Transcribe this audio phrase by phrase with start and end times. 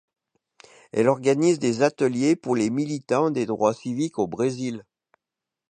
[0.93, 4.83] Elle organise des ateliers pour les militants des droits civiques au Brésil.